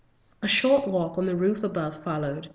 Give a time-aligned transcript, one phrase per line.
[0.41, 2.47] A short walk on the roof above followed.